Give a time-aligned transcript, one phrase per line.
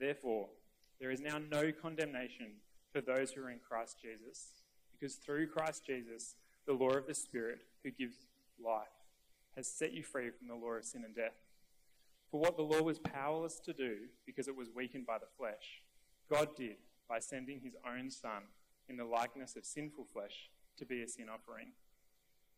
[0.00, 0.48] Therefore,
[1.00, 2.52] there is now no condemnation
[2.92, 6.34] for those who are in Christ Jesus, because through Christ Jesus,
[6.66, 8.16] the law of the Spirit, who gives
[8.62, 8.86] life,
[9.54, 11.36] has set you free from the law of sin and death.
[12.30, 15.82] For what the law was powerless to do, because it was weakened by the flesh,
[16.30, 16.76] God did
[17.08, 18.42] by sending his own Son
[18.88, 21.68] in the likeness of sinful flesh to be a sin offering.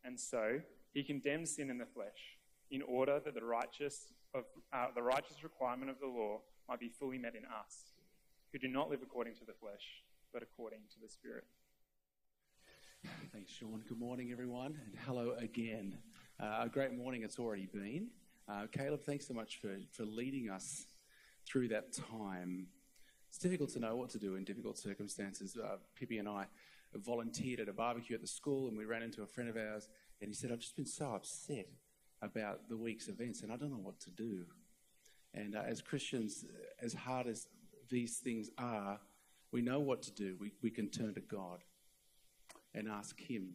[0.02, 0.60] And so
[0.92, 2.38] he condemned sin in the flesh,
[2.70, 6.88] in order that the righteous, of, uh, the righteous requirement of the law might be
[6.88, 7.90] fully met in us
[8.52, 11.44] who do not live according to the flesh, but according to the Spirit.
[13.32, 13.82] Thanks, Sean.
[13.88, 15.96] Good morning, everyone, and hello again.
[16.40, 18.08] Uh, a great morning it's already been.
[18.48, 20.86] Uh, Caleb, thanks so much for, for leading us
[21.46, 22.66] through that time.
[23.28, 25.56] It's difficult to know what to do in difficult circumstances.
[25.56, 26.46] Uh, Pippi and I
[26.94, 29.88] volunteered at a barbecue at the school, and we ran into a friend of ours,
[30.20, 31.68] and he said, I've just been so upset
[32.20, 34.44] about the week's events, and I don't know what to do.
[35.32, 36.44] And uh, as Christians,
[36.82, 37.46] as hard as
[37.90, 39.00] these things are,
[39.52, 40.36] we know what to do.
[40.40, 41.60] We, we can turn to God
[42.74, 43.54] and ask Him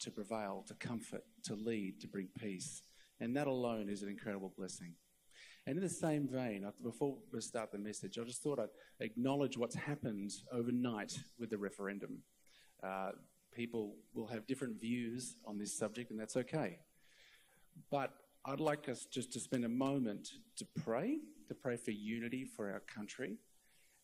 [0.00, 2.82] to prevail, to comfort, to lead, to bring peace.
[3.20, 4.94] And that alone is an incredible blessing.
[5.66, 8.68] And in the same vein, before we start the message, I just thought I'd
[9.00, 12.18] acknowledge what's happened overnight with the referendum.
[12.82, 13.12] Uh,
[13.54, 16.80] people will have different views on this subject, and that's okay.
[17.90, 18.10] But
[18.46, 21.16] I'd like us just to spend a moment to pray,
[21.48, 23.38] to pray for unity for our country,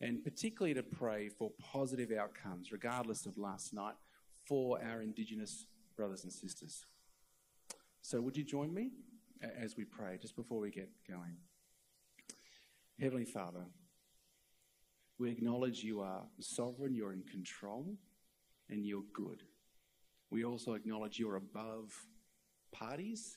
[0.00, 3.96] and particularly to pray for positive outcomes, regardless of last night,
[4.48, 6.86] for our Indigenous brothers and sisters.
[8.00, 8.92] So, would you join me
[9.42, 11.36] as we pray just before we get going?
[12.98, 13.67] Heavenly Father,
[15.18, 17.95] we acknowledge you are sovereign, you're in control,
[18.70, 19.42] and you're good.
[20.30, 21.92] We also acknowledge you're above
[22.73, 23.36] parties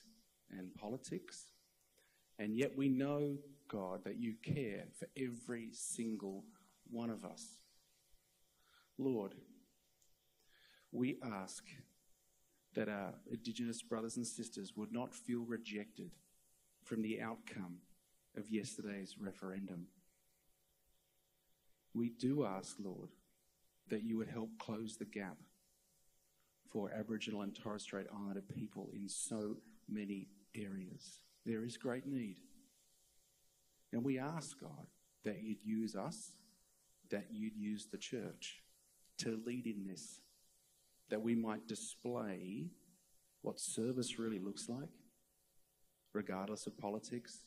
[0.58, 1.52] and politics.
[2.38, 3.36] And yet we know,
[3.68, 6.44] God, that you care for every single
[6.90, 7.44] one of us.
[8.98, 9.34] Lord,
[10.92, 11.64] we ask
[12.74, 16.10] that our Indigenous brothers and sisters would not feel rejected
[16.82, 17.78] from the outcome
[18.36, 19.86] of yesterday's referendum.
[21.94, 23.10] We do ask, Lord,
[23.88, 25.36] that you would help close the gap
[26.70, 29.56] for Aboriginal and Torres Strait Islander people in so
[29.88, 31.20] many areas.
[31.44, 32.36] There is great need.
[33.92, 34.86] And we ask, God,
[35.24, 36.32] that you'd use us,
[37.10, 38.62] that you'd use the church
[39.18, 40.20] to lead in this,
[41.10, 42.70] that we might display
[43.42, 44.88] what service really looks like,
[46.12, 47.44] regardless of politics,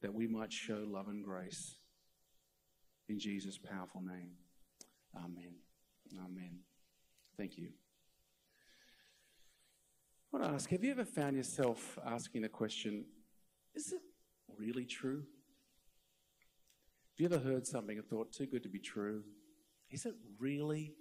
[0.00, 1.76] that we might show love and grace.
[3.08, 4.30] In Jesus' powerful name.
[5.16, 5.54] Amen.
[6.16, 6.60] Amen.
[7.36, 7.68] Thank you.
[10.32, 13.04] I want to ask have you ever found yourself asking the question,
[13.74, 14.00] is it
[14.56, 15.24] really true?
[17.10, 19.24] Have you ever heard something and thought, too good to be true?
[19.90, 20.94] Is it really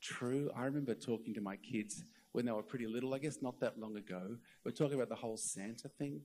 [0.00, 0.50] true?
[0.56, 3.78] I remember talking to my kids when they were pretty little, I guess not that
[3.78, 4.36] long ago.
[4.64, 6.22] We're talking about the whole Santa thing.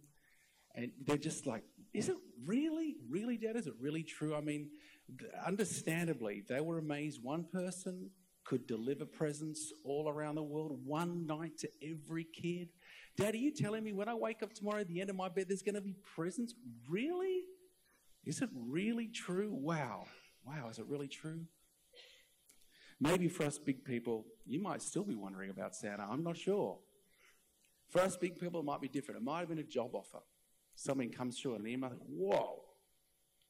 [0.73, 1.63] And they're just like,
[1.93, 3.55] is it really, really, Dad?
[3.55, 4.35] Is it really true?
[4.35, 4.71] I mean,
[5.45, 7.21] understandably, they were amazed.
[7.21, 8.09] One person
[8.47, 12.69] could deliver presents all around the world, one night to every kid.
[13.17, 15.27] Dad, are you telling me when I wake up tomorrow at the end of my
[15.27, 16.53] bed, there's going to be presents?
[16.89, 17.41] Really?
[18.25, 19.49] Is it really true?
[19.51, 20.05] Wow.
[20.45, 21.41] Wow, is it really true?
[23.01, 26.07] Maybe for us big people, you might still be wondering about Santa.
[26.09, 26.79] I'm not sure.
[27.89, 29.19] For us big people, it might be different.
[29.19, 30.19] It might have been a job offer.
[30.75, 32.61] Something comes through an email, whoa.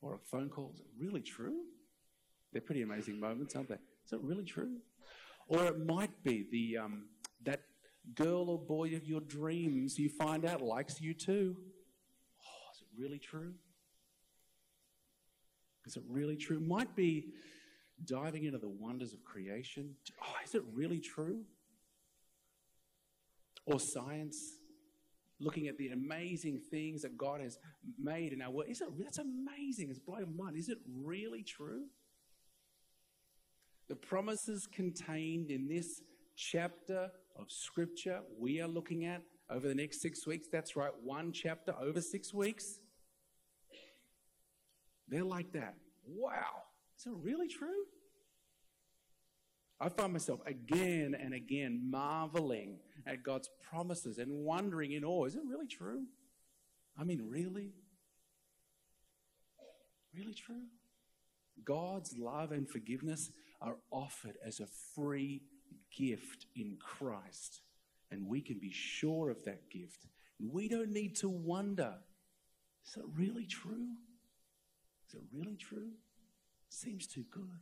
[0.02, 0.72] Or a phone call.
[0.74, 1.60] Is it really true?
[2.52, 3.78] They're pretty amazing moments, aren't they?
[4.08, 4.78] Is it really true?
[5.50, 7.08] Or it might be the um,
[7.44, 7.62] that
[8.16, 11.58] girl or boy of your dreams you find out likes you too.
[12.42, 13.54] Oh, is it really true?
[15.86, 16.62] Is it really true?
[16.62, 17.34] Might be
[18.06, 19.96] diving into the wonders of creation.
[20.24, 21.42] Oh, is it really true?
[23.66, 24.38] Or science,
[25.42, 27.60] looking at the amazing things that God has
[28.00, 28.70] made in our world.
[28.70, 29.90] Is it that's amazing?
[29.90, 30.58] It's blowing my mind.
[30.58, 31.88] Is it really true?
[33.90, 36.02] The promises contained in this
[36.36, 40.48] chapter of Scripture we are looking at over the next six weeks.
[40.52, 42.80] That's right, one chapter over six weeks.
[45.08, 45.76] They're like that.
[46.06, 46.64] Wow.
[47.00, 47.86] Is it really true?
[49.80, 55.36] I find myself again and again marveling at God's promises and wondering in awe is
[55.36, 56.04] it really true?
[57.00, 57.74] I mean, really?
[60.14, 60.64] Really true?
[61.64, 63.32] God's love and forgiveness
[63.62, 65.42] are offered as a free
[65.96, 67.62] gift in Christ.
[68.12, 70.08] And we can be sure of that gift.
[70.40, 71.96] We don't need to wonder
[72.88, 73.88] is it really true?
[75.10, 75.92] Is it really true?
[76.70, 77.60] Seems too good.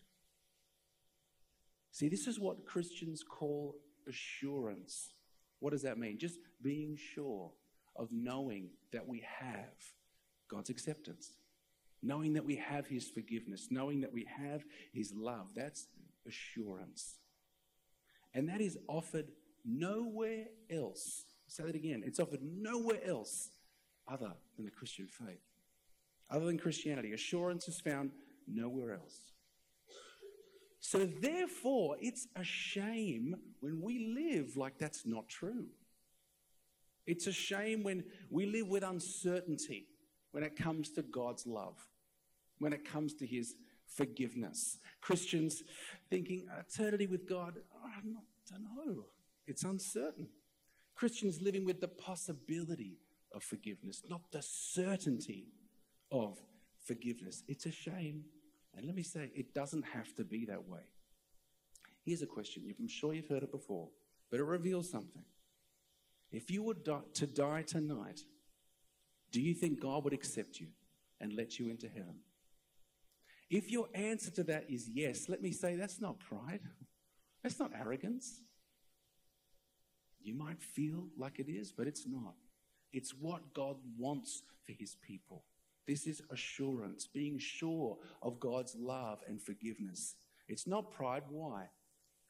[1.91, 3.75] See, this is what Christians call
[4.07, 5.13] assurance.
[5.59, 6.19] What does that mean?
[6.19, 7.51] Just being sure
[7.95, 9.73] of knowing that we have
[10.47, 11.37] God's acceptance,
[12.05, 14.63] knowing that we have His forgiveness, knowing that we have
[14.93, 15.49] His love.
[15.55, 15.87] That's
[16.27, 17.15] assurance.
[18.33, 19.27] And that is offered
[19.65, 21.25] nowhere else.
[21.47, 22.03] Say that again.
[22.05, 23.49] It's offered nowhere else
[24.07, 25.41] other than the Christian faith.
[26.29, 27.13] Other than Christianity.
[27.13, 28.11] Assurance is found
[28.47, 29.19] nowhere else.
[30.79, 35.65] So, therefore, it's a shame when we live like that's not true.
[37.07, 39.87] It's a shame when we live with uncertainty
[40.31, 41.77] when it comes to God's love,
[42.65, 43.53] when it comes to His
[43.85, 44.79] forgiveness.
[44.99, 45.61] Christians
[46.09, 48.15] thinking eternity with God, oh, I don't
[48.75, 49.03] know.
[49.45, 50.29] It's uncertain.
[50.95, 52.97] Christians living with the possibility
[53.31, 55.45] of forgiveness, not the certainty
[56.11, 56.41] of
[56.83, 57.43] forgiveness.
[57.47, 58.23] It's a shame.
[58.75, 60.89] And let me say, it doesn't have to be that way.
[62.03, 62.63] Here's a question.
[62.79, 63.89] I'm sure you've heard it before,
[64.31, 65.23] but it reveals something.
[66.31, 68.21] If you were to die tonight,
[69.31, 70.69] do you think God would accept you
[71.21, 72.15] and let you into heaven?
[73.49, 76.61] If your answer to that is yes, let me say that's not pride,
[77.43, 78.41] that's not arrogance.
[80.21, 82.33] You might feel like it is, but it's not.
[82.91, 85.43] It's what God wants for his people.
[85.87, 90.15] This is assurance, being sure of God's love and forgiveness.
[90.47, 91.23] It's not pride.
[91.29, 91.69] Why?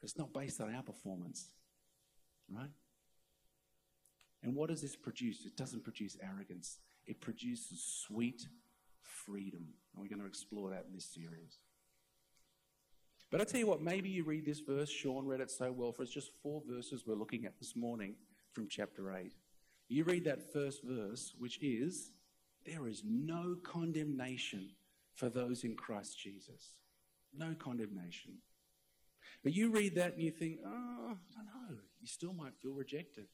[0.02, 1.48] It's not based on our performance,
[2.54, 2.70] right?
[4.42, 5.46] And what does this produce?
[5.46, 8.46] It doesn't produce arrogance, it produces sweet
[9.26, 9.66] freedom.
[9.92, 11.58] And we're going to explore that in this series.
[13.30, 14.88] But I tell you what, maybe you read this verse.
[14.88, 16.10] Sean read it so well for us.
[16.10, 18.14] Just four verses we're looking at this morning
[18.52, 19.32] from chapter 8.
[19.88, 22.12] You read that first verse, which is
[22.64, 24.70] there is no condemnation
[25.14, 26.72] for those in Christ Jesus.
[27.36, 28.34] No condemnation.
[29.42, 31.78] But you read that and you think, oh, I don't know.
[32.00, 33.26] You still might feel rejected.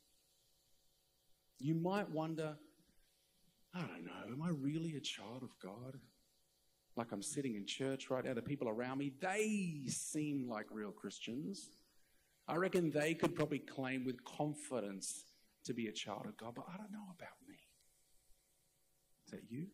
[1.59, 2.57] You might wonder,
[3.75, 5.99] I don't know, am I really a child of God?
[6.97, 10.91] Like I'm sitting in church right now, the people around me, they seem like real
[10.91, 11.71] Christians.
[12.47, 15.25] I reckon they could probably claim with confidence
[15.65, 17.55] to be a child of God, but I don't know about me.
[19.25, 19.69] Is that you?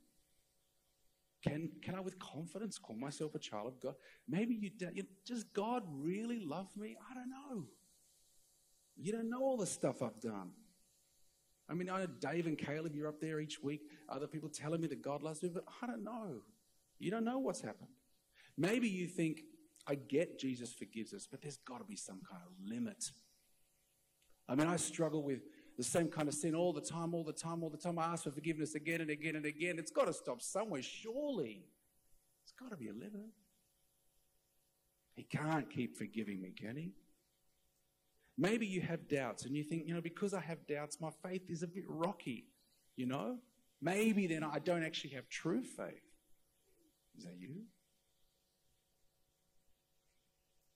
[1.42, 3.94] Can, can I with confidence call myself a child of God?
[4.28, 6.96] Maybe you, you does God really love me?
[7.10, 7.64] I don't know.
[8.96, 10.50] You don't know all the stuff I've done.
[11.68, 13.82] I mean, I know Dave and Caleb, you're up there each week.
[14.08, 16.42] Other people telling me that God loves me, but I don't know.
[16.98, 17.90] You don't know what's happened.
[18.56, 19.42] Maybe you think,
[19.86, 23.10] I get Jesus forgives us, but there's got to be some kind of limit.
[24.48, 25.40] I mean, I struggle with
[25.76, 27.98] the same kind of sin all the time, all the time, all the time.
[27.98, 29.78] I ask for forgiveness again and again and again.
[29.78, 31.64] It's got to stop somewhere, surely.
[32.42, 33.30] It's got to be a limit.
[35.14, 36.92] He can't keep forgiving me, can he?
[38.40, 41.50] Maybe you have doubts and you think, you know, because I have doubts, my faith
[41.50, 42.46] is a bit rocky,
[42.94, 43.38] you know?
[43.82, 46.04] Maybe then I don't actually have true faith.
[47.18, 47.62] Is that you?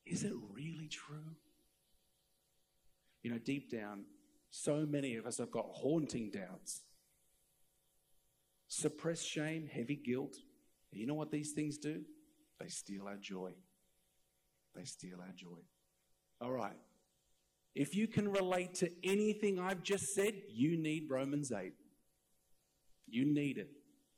[0.05, 1.37] Is it really true?
[3.23, 4.07] You know, deep down,
[4.51, 6.83] so many of us have got haunting doubts.
[8.67, 10.35] Suppressed shame, heavy guilt.
[10.91, 12.03] You know what these things do?
[12.59, 13.53] They steal our joy.
[14.75, 15.61] They steal our joy.
[16.41, 16.77] All right.
[17.75, 21.73] If you can relate to anything I've just said, you need Romans 8.
[23.09, 23.71] You need it.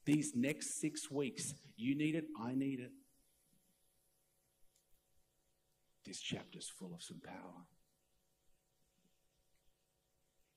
[0.04, 2.26] These next six weeks, you need it.
[2.40, 2.90] I need it.
[6.04, 7.64] This chapter's full of some power.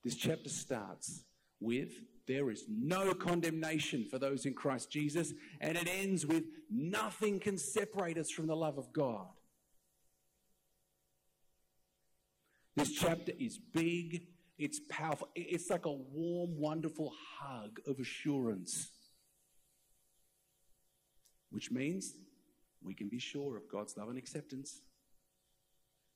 [0.04, 1.24] This chapter starts
[1.60, 1.92] with
[2.26, 7.56] there is no condemnation for those in Christ Jesus, and it ends with nothing can
[7.56, 9.28] separate us from the love of God.
[12.78, 14.22] This chapter is big,
[14.56, 18.92] it's powerful, it's like a warm, wonderful hug of assurance,
[21.50, 22.14] which means
[22.80, 24.82] we can be sure of God's love and acceptance.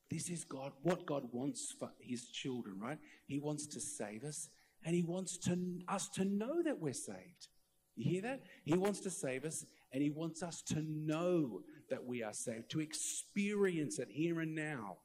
[0.09, 2.99] This is God, what God wants for his children, right?
[3.27, 4.49] He wants to save us
[4.85, 7.49] and he wants to, us to know that we're saved.
[7.97, 8.43] You hear that?
[8.65, 12.71] He wants to save us and he wants us to know that we are saved,
[12.71, 14.99] to experience it here and now.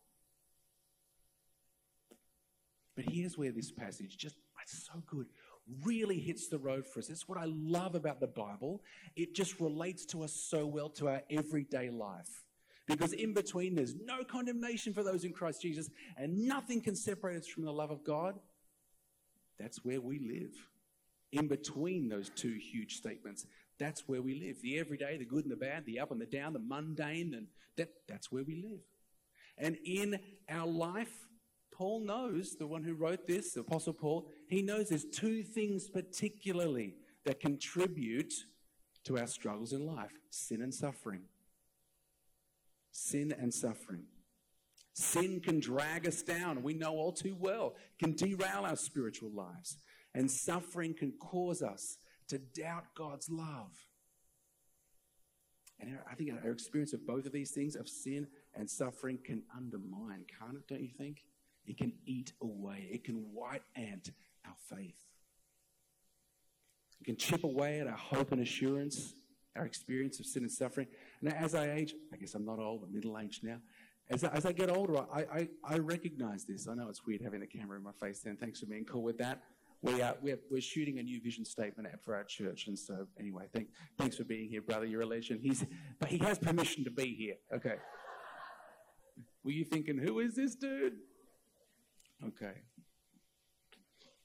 [2.98, 5.28] But here's where this passage just, it's so good,
[5.86, 7.10] really hits the road for us.
[7.10, 8.82] It's what I love about the Bible.
[9.16, 12.44] It just relates to us so well to our everyday life.
[12.88, 17.38] Because in between, there's no condemnation for those in Christ Jesus, and nothing can separate
[17.38, 18.36] us from the love of God.
[19.60, 20.54] That's where we live.
[21.32, 23.46] In between those two huge statements,
[23.78, 24.62] that's where we live.
[24.62, 27.48] The everyday, the good and the bad, the up and the down, the mundane, and
[27.76, 28.82] that, that's where we live.
[29.58, 31.27] And in our life,
[31.78, 35.88] Paul knows, the one who wrote this, the Apostle Paul, he knows there's two things
[35.88, 38.34] particularly that contribute
[39.04, 41.22] to our struggles in life sin and suffering.
[42.92, 44.06] Sin and suffering.
[44.94, 49.78] Sin can drag us down, we know all too well, can derail our spiritual lives.
[50.16, 53.72] And suffering can cause us to doubt God's love.
[55.80, 59.44] And I think our experience of both of these things, of sin and suffering, can
[59.56, 61.20] undermine, can't it, don't you think?
[61.68, 64.12] It can eat away, it can white ant
[64.46, 65.04] our faith.
[67.02, 69.14] It can chip away at our hope and assurance,
[69.56, 70.88] our experience of sin and suffering.
[71.22, 73.58] And as I age, I guess I'm not old, but middle aged now.
[74.10, 76.68] As I, as I get older, I, I, I, recognize this.
[76.70, 78.38] I know it's weird having the camera in my face then.
[78.38, 79.44] Thanks for being cool with that.
[79.82, 82.68] We are, we're, we're shooting a new vision statement for our church.
[82.68, 84.86] And so, anyway, thank, thanks for being here, brother.
[84.86, 85.42] You're a legend.
[85.44, 85.66] He's,
[86.00, 87.36] but he has permission to be here.
[87.54, 87.76] Okay.
[89.44, 90.94] Were you thinking, who is this dude?
[92.26, 92.62] Okay.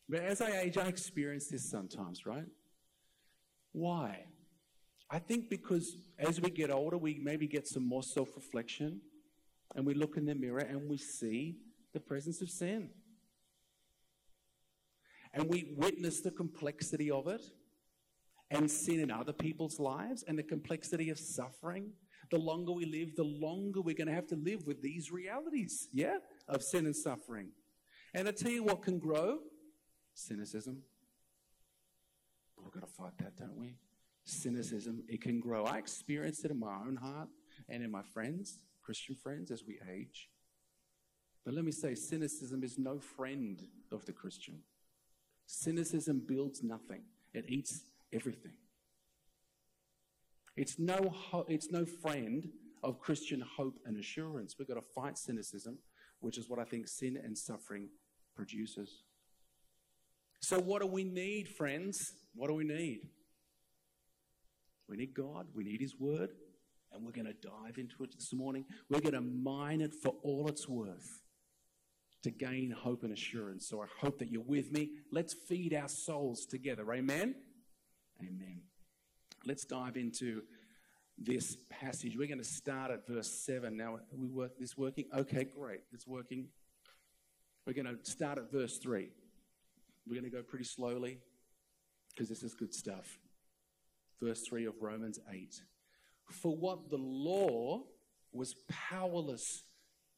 [0.09, 2.47] But as I age, I experience this sometimes, right?
[3.73, 4.27] Why?
[5.11, 9.01] I think because as we get older, we maybe get some more self reflection
[9.75, 11.57] and we look in the mirror and we see
[11.93, 12.91] the presence of sin.
[15.35, 17.43] And we witness the complexity of it
[18.51, 21.91] and sin in other people's lives and the complexity of suffering.
[22.31, 25.89] The longer we live, the longer we're going to have to live with these realities,
[25.93, 26.19] yeah,
[26.49, 27.49] of sin and suffering.
[28.15, 29.39] And I tell you what can grow
[30.15, 30.83] cynicism.
[32.63, 33.77] We've got to fight that, don't we?
[34.25, 35.65] Cynicism, it can grow.
[35.65, 37.29] I experienced it in my own heart
[37.69, 40.29] and in my friends, Christian friends, as we age.
[41.45, 44.61] But let me say, cynicism is no friend of the Christian.
[45.47, 47.03] Cynicism builds nothing,
[47.35, 48.53] it eats everything.
[50.57, 52.49] It's no, ho- it's no friend
[52.83, 54.57] of Christian hope and assurance.
[54.59, 55.79] We've got to fight cynicism,
[56.21, 57.89] which is what I think sin and suffering
[58.35, 59.03] produces.
[60.41, 62.13] So, what do we need, friends?
[62.35, 63.01] What do we need?
[64.89, 66.31] We need God, we need His Word,
[66.93, 68.65] and we're going to dive into it this morning.
[68.91, 71.23] We're going to mine it for all it's worth
[72.25, 73.69] to gain hope and assurance.
[73.69, 74.91] So, I hope that you're with me.
[75.11, 76.93] Let's feed our souls together.
[76.93, 77.35] Amen?
[78.21, 78.63] Amen.
[79.45, 80.43] Let's dive into
[81.19, 82.17] this passage.
[82.17, 83.77] We're going to start at verse 7.
[83.77, 85.07] Now, we work this working?
[85.17, 85.81] Okay, great.
[85.93, 86.49] It's working.
[87.67, 89.09] We're going to start at verse 3.
[90.07, 91.19] We're going to go pretty slowly
[92.11, 93.19] because this is good stuff.
[94.21, 95.63] Verse 3 of Romans 8.
[96.31, 97.83] For what the law
[98.33, 99.65] was powerless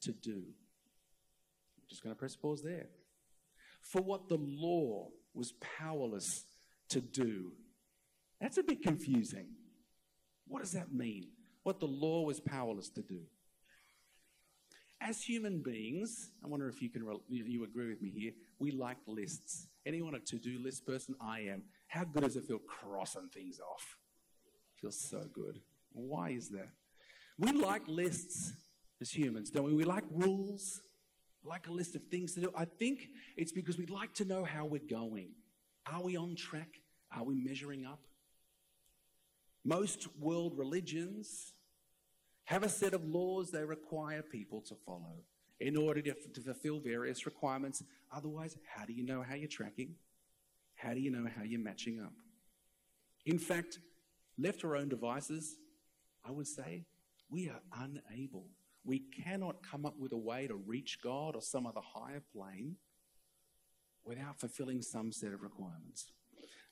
[0.03, 0.43] to do.
[0.43, 2.87] I'm just going to press pause there.
[3.83, 6.45] For what the law was powerless
[6.91, 7.53] to do.
[8.41, 9.49] That's a bit confusing.
[10.47, 11.29] What does that mean?
[11.63, 13.21] What the law was powerless to do.
[15.07, 18.33] As human beings, I wonder if you can you agree with me here.
[18.59, 19.67] We like lists.
[19.85, 21.15] Anyone a to-do list person?
[21.21, 21.65] I am.
[21.89, 23.99] How good does it feel crossing things off?
[24.81, 25.61] Feels so good.
[25.93, 26.69] Why is that?
[27.39, 28.55] We like lists
[28.99, 29.75] as humans, don't we?
[29.75, 30.81] We like rules,
[31.45, 32.53] like a list of things to do.
[32.57, 35.33] I think it's because we'd like to know how we're going.
[35.87, 36.81] Are we on track?
[37.15, 38.01] Are we measuring up?
[39.67, 41.53] Most world religions
[42.45, 45.25] have a set of laws they require people to follow
[45.61, 47.83] in order to, to, fulfill various requirements.
[48.15, 49.95] Otherwise, how do you know how you're tracking?
[50.75, 52.13] How do you know how you're matching up?
[53.25, 53.79] In fact,
[54.37, 55.57] left to our own devices,
[56.27, 56.85] I would say
[57.31, 58.47] we are unable.
[58.85, 62.77] We cannot come up with a way to reach God or some other higher plane
[64.05, 66.13] without fulfilling some set of requirements.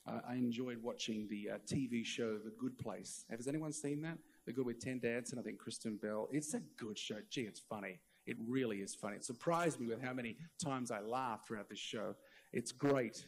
[0.05, 3.25] Uh, I enjoyed watching the uh, TV show The Good Place.
[3.29, 4.17] Has anyone seen that?
[4.45, 6.27] The Good with Ted Danson, I think Kristen Bell.
[6.31, 7.15] It's a good show.
[7.29, 7.99] Gee, it's funny.
[8.25, 9.17] It really is funny.
[9.17, 12.15] It surprised me with how many times I laughed throughout this show.
[12.51, 13.25] It's great.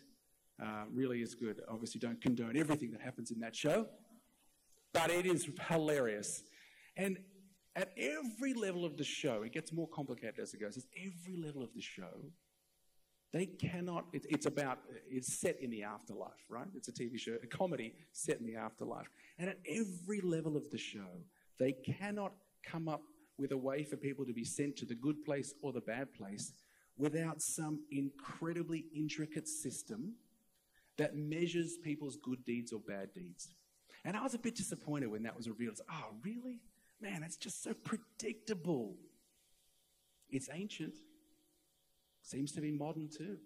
[0.62, 1.62] Uh, really is good.
[1.70, 3.88] Obviously, don't condone everything that happens in that show,
[4.94, 6.44] but it is hilarious.
[6.96, 7.18] And
[7.76, 10.78] at every level of the show, it gets more complicated as it goes.
[10.78, 12.32] At every level of the show,
[13.36, 14.80] they cannot, it, it's about,
[15.12, 16.68] it's set in the afterlife, right?
[16.74, 19.10] It's a TV show, a comedy set in the afterlife.
[19.38, 21.20] And at every level of the show,
[21.58, 23.02] They cannot come up
[23.38, 26.14] with a way for people to be sent to the good place or the bad
[26.14, 26.54] place
[26.98, 30.14] without some incredibly intricate system
[30.98, 33.50] that measures people's good deeds or bad deeds.
[34.06, 35.74] And I was a bit disappointed when that was revealed.
[35.74, 36.62] It's, oh, really?
[37.02, 38.96] Man, it's just so predictable.
[40.30, 40.96] It's ancient,
[42.26, 43.38] seems to be modern too.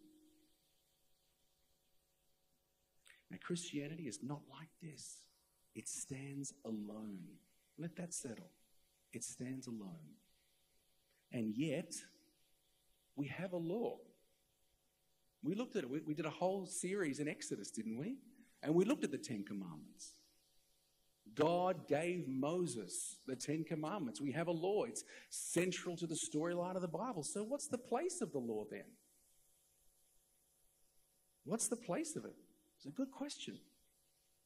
[3.30, 5.18] Now, Christianity is not like this,
[5.76, 7.20] it stands alone.
[7.78, 8.50] Let that settle.
[9.14, 10.16] It stands alone.
[11.32, 11.94] And yet,
[13.16, 13.98] we have a law.
[15.44, 15.90] We looked at it.
[15.90, 18.18] We, we, did a whole series in Exodus, didn't we?
[18.62, 20.19] And we looked at the Ten Commandments.
[21.40, 24.20] God gave Moses the Ten Commandments.
[24.20, 27.24] We have a law, it's central to the storyline of the Bible.
[27.24, 28.84] So, what's the place of the law then?
[31.46, 32.36] What's the place of it?
[32.78, 33.58] It's a good question.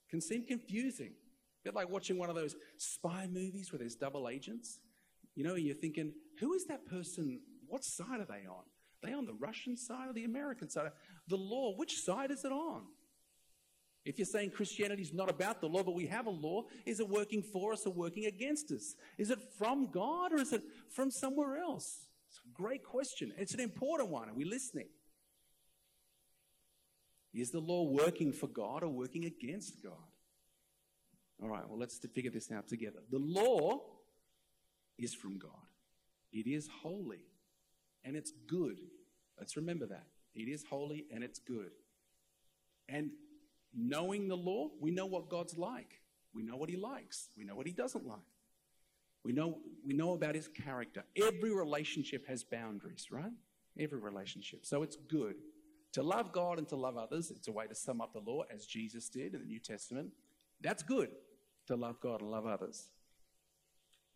[0.10, 1.12] Can seem confusing.
[1.62, 4.80] A bit like watching one of those spy movies where there's double agents.
[5.36, 7.40] You know, and you're thinking, who is that person?
[7.68, 8.64] What side are they on?
[9.04, 10.92] Are they on the Russian side or the American side?
[11.28, 12.84] The law, which side is it on?
[14.06, 17.00] If you're saying Christianity is not about the law, but we have a law, is
[17.00, 18.96] it working for us or working against us?
[19.18, 22.08] Is it from God or is it from somewhere else?
[22.30, 23.32] It's a great question.
[23.38, 24.30] It's an important one.
[24.30, 24.88] Are we listening?
[27.34, 29.94] Is the law working for God or working against God?
[31.42, 33.00] All right, well, let's figure this out together.
[33.10, 33.82] The law
[34.98, 35.52] is from God,
[36.32, 37.26] it is holy
[38.04, 38.80] and it's good.
[39.40, 40.08] Let's remember that.
[40.36, 41.72] It is holy and it's good.
[42.90, 43.12] And
[43.76, 46.02] knowing the law, we know what God's like.
[46.34, 47.30] We know what he likes.
[47.38, 48.20] We know what he doesn't like.
[49.24, 51.04] We know, we know about his character.
[51.16, 53.32] Every relationship has boundaries, right?
[53.80, 54.66] Every relationship.
[54.66, 55.36] So it's good.
[55.94, 58.44] To love God and to love others, it's a way to sum up the law
[58.54, 60.10] as Jesus did in the New Testament.
[60.60, 61.10] That's good
[61.68, 62.90] to love God and love others.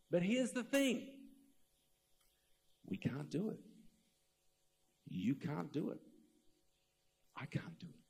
[0.10, 1.08] But here's the thing
[2.86, 3.60] we can't do it.
[5.10, 6.00] You can't do it.
[7.36, 8.07] I can't do it.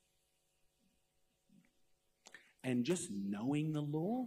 [2.67, 4.25] And just knowing the law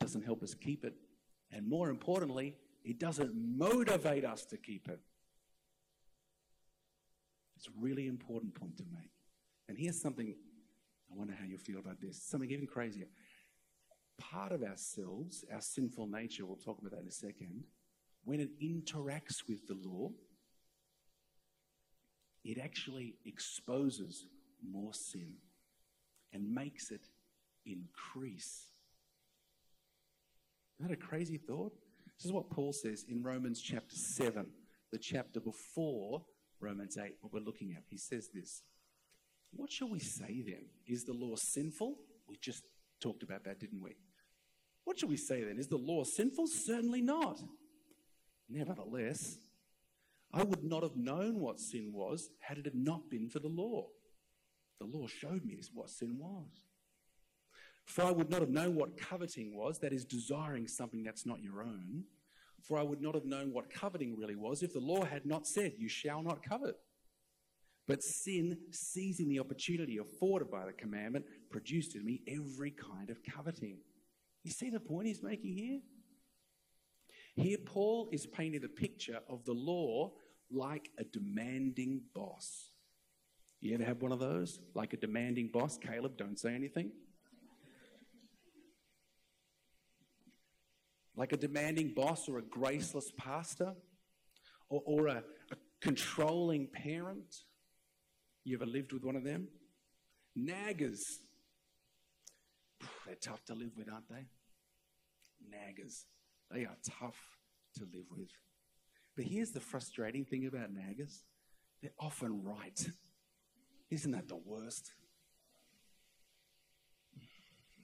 [0.00, 0.94] doesn't help us keep it.
[1.52, 4.98] And more importantly, it doesn't motivate us to keep it.
[7.56, 9.12] It's a really important point to make.
[9.68, 10.34] And here's something
[11.12, 12.20] I wonder how you feel about this.
[12.20, 13.06] Something even crazier.
[14.18, 17.62] Part of ourselves, our sinful nature, we'll talk about that in a second,
[18.24, 20.10] when it interacts with the law,
[22.44, 24.26] it actually exposes
[24.68, 25.34] more sin
[26.34, 27.08] and makes it
[27.64, 28.66] increase.
[30.78, 31.72] Isn't that a crazy thought?
[32.18, 34.46] This is what Paul says in Romans chapter 7,
[34.92, 36.24] the chapter before
[36.60, 37.84] Romans 8, what we're looking at.
[37.88, 38.62] He says this
[39.52, 40.66] What shall we say then?
[40.86, 41.96] Is the law sinful?
[42.28, 42.64] We just
[43.00, 43.96] talked about that, didn't we?
[44.84, 45.58] What shall we say then?
[45.58, 46.46] Is the law sinful?
[46.46, 47.40] Certainly not.
[48.48, 49.38] Nevertheless,
[50.32, 53.88] I would not have known what sin was had it not been for the law.
[54.80, 56.64] The law showed me what sin was.
[57.84, 61.42] For I would not have known what coveting was, that is, desiring something that's not
[61.42, 62.04] your own.
[62.62, 65.46] For I would not have known what coveting really was if the law had not
[65.46, 66.76] said, You shall not covet.
[67.86, 73.18] But sin, seizing the opportunity afforded by the commandment, produced in me every kind of
[73.22, 73.78] coveting.
[74.42, 75.80] You see the point he's making here?
[77.36, 80.12] Here, Paul is painting a picture of the law
[80.50, 82.70] like a demanding boss.
[83.64, 84.60] You ever have one of those?
[84.74, 85.78] Like a demanding boss?
[85.78, 86.90] Caleb, don't say anything.
[91.16, 93.72] Like a demanding boss or a graceless pastor
[94.68, 97.36] or, or a, a controlling parent.
[98.44, 99.48] You ever lived with one of them?
[100.38, 101.00] Naggers.
[103.06, 104.26] They're tough to live with, aren't they?
[105.56, 106.04] Naggers.
[106.50, 107.16] They are tough
[107.78, 108.28] to live with.
[109.16, 111.22] But here's the frustrating thing about naggers
[111.80, 112.86] they're often right.
[113.90, 114.92] Isn't that the worst?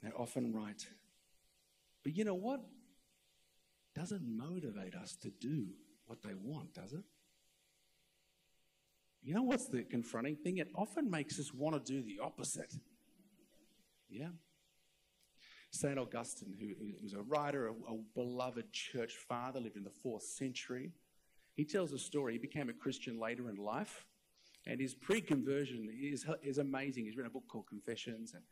[0.03, 0.87] They're often right.
[2.03, 2.61] But you know what?
[3.95, 5.67] Doesn't motivate us to do
[6.07, 7.05] what they want, does it?
[9.23, 10.59] You know what's the confronting thing?
[10.59, 12.73] It often makes us want to do the opposite.
[14.09, 14.29] Yeah?
[15.71, 15.99] St.
[15.99, 20.93] Augustine, who was a writer, a, a beloved church father, lived in the fourth century.
[21.55, 22.33] He tells a story.
[22.33, 24.07] He became a Christian later in life.
[24.67, 27.05] And his pre conversion is, is amazing.
[27.05, 28.43] He's written a book called Confessions, and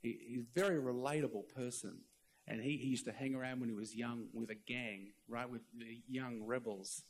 [0.00, 1.98] he, he's a very relatable person.
[2.48, 5.50] And he, he, used to hang around when he was young with a gang, right,
[5.50, 7.02] with the young rebels.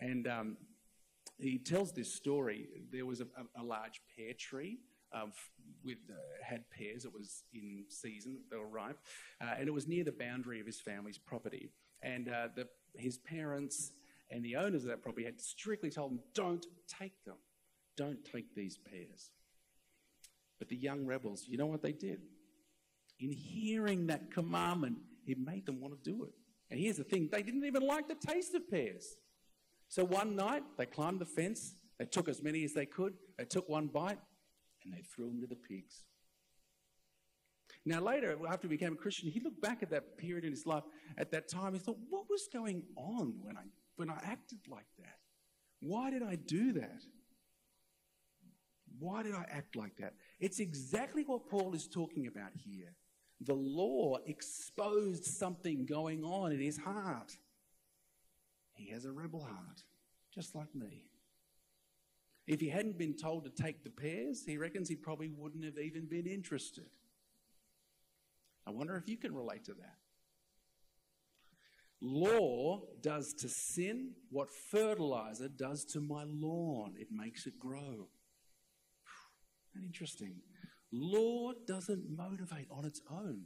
[0.00, 0.56] And um,
[1.38, 2.66] he tells this story.
[2.90, 4.78] There was a, a, large pear tree
[5.12, 5.32] um,
[5.84, 7.04] with uh, had pears.
[7.04, 8.98] It was in season; they were ripe,
[9.40, 11.70] uh, and it was near the boundary of his family's property.
[12.02, 13.92] And uh, the, his parents
[14.30, 17.36] and the owners of that property had strictly told him, "Don't take them.
[18.00, 19.30] Don't take these pears."
[20.58, 22.20] But the young rebels, you know what they did?
[23.18, 26.34] In hearing that commandment, it made them want to do it.
[26.70, 29.16] And here's the thing they didn't even like the taste of pears.
[29.88, 33.44] So one night, they climbed the fence, they took as many as they could, they
[33.44, 34.20] took one bite,
[34.84, 36.04] and they threw them to the pigs.
[37.84, 40.66] Now, later, after he became a Christian, he looked back at that period in his
[40.66, 40.84] life.
[41.16, 43.62] At that time, he thought, what was going on when I,
[43.96, 45.18] when I acted like that?
[45.80, 47.02] Why did I do that?
[48.98, 50.14] Why did I act like that?
[50.40, 52.94] It's exactly what Paul is talking about here.
[53.40, 57.36] The law exposed something going on in his heart.
[58.74, 59.82] He has a rebel heart,
[60.34, 61.04] just like me.
[62.46, 65.78] If he hadn't been told to take the pears, he reckons he probably wouldn't have
[65.78, 66.86] even been interested.
[68.66, 69.96] I wonder if you can relate to that.
[72.00, 78.08] Law does to sin what fertilizer does to my lawn, it makes it grow.
[79.74, 80.36] Isn't interesting?
[80.92, 83.42] Law doesn't motivate on its own.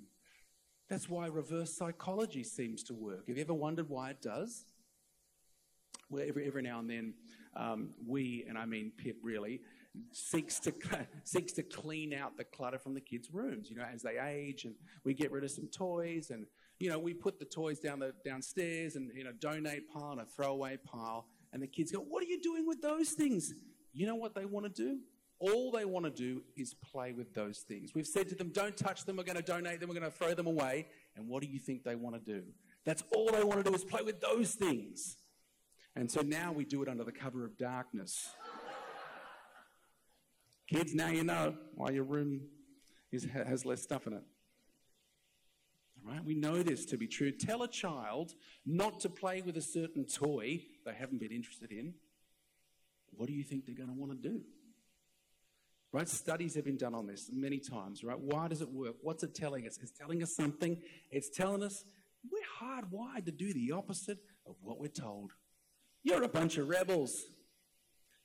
[0.89, 3.29] That's why reverse psychology seems to work.
[3.29, 4.65] Have you ever wondered why it does?
[6.11, 7.15] Well, every, every now and then,
[7.57, 9.61] um, we, and I mean Pip really,
[10.13, 10.75] seeks to,
[11.25, 14.65] seeks to clean out the clutter from the kids' rooms, you know, as they age,
[14.65, 16.47] and we get rid of some toys, and,
[16.79, 20.21] you know, we put the toys down the, downstairs and, you know, donate pile and
[20.21, 23.55] a throwaway pile, and the kids go, what are you doing with those things?
[23.93, 24.99] You know what they want to do?
[25.41, 27.95] All they want to do is play with those things.
[27.95, 30.17] We've said to them, don't touch them, we're going to donate them, we're going to
[30.17, 30.87] throw them away.
[31.17, 32.45] And what do you think they want to do?
[32.85, 35.17] That's all they want to do is play with those things.
[35.97, 38.31] And so now we do it under the cover of darkness.
[40.69, 42.43] Kids, now you know why your room
[43.13, 44.23] is, has less stuff in it.
[46.07, 46.25] All right?
[46.25, 47.31] We know this to be true.
[47.31, 48.35] Tell a child
[48.67, 51.95] not to play with a certain toy they haven't been interested in.
[53.17, 54.41] What do you think they're going to want to do?
[55.95, 56.09] Right?
[56.09, 58.19] Studies have been done on this many times, right?
[58.19, 58.97] Why does it work?
[59.03, 59.79] What's it telling us?
[59.81, 60.77] It's telling us something.
[61.13, 61.85] It's telling us
[62.29, 65.31] we're hardwired to do the opposite of what we're told.
[66.03, 67.27] You're a bunch of rebels.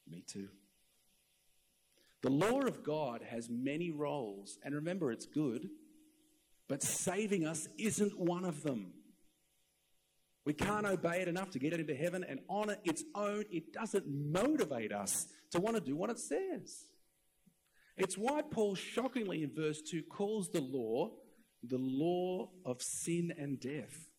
[0.09, 0.47] Me too.
[2.23, 5.69] The law of God has many roles, and remember, it's good,
[6.67, 8.93] but saving us isn't one of them.
[10.43, 13.73] We can't obey it enough to get it into heaven, and on its own, it
[13.73, 16.85] doesn't motivate us to want to do what it says.
[17.99, 21.11] It's why Paul shockingly in verse 2 calls the law
[21.63, 24.09] the law of sin and death.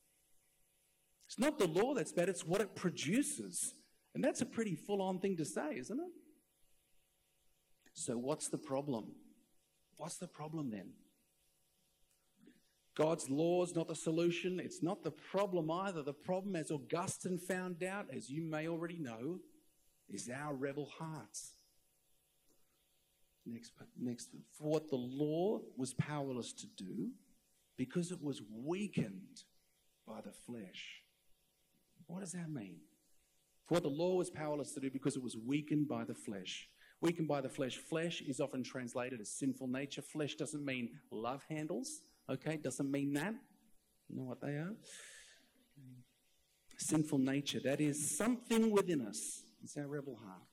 [1.27, 3.75] It's not the law that's bad, it's what it produces.
[4.15, 6.13] And that's a pretty full on thing to say, isn't it?
[7.95, 9.13] So, what's the problem?
[9.97, 10.91] What's the problem then?
[12.97, 14.59] God's law is not the solution.
[14.59, 16.03] It's not the problem either.
[16.03, 19.39] The problem, as Augustine found out, as you may already know,
[20.09, 21.53] is our rebel hearts.
[23.47, 27.11] Next, next, for what the law was powerless to do,
[27.77, 29.45] because it was weakened
[30.07, 31.03] by the flesh.
[32.07, 32.77] What does that mean?
[33.67, 36.69] For what the law was powerless to do, because it was weakened by the flesh.
[37.01, 37.77] Weakened by the flesh.
[37.77, 40.03] Flesh is often translated as sinful nature.
[40.03, 42.59] Flesh doesn't mean love handles, okay?
[42.59, 43.35] Doesn't mean that.
[44.09, 44.75] You know what they are?
[46.77, 47.61] Sinful nature.
[47.65, 49.45] That is something within us.
[49.63, 50.50] It's our rebel heart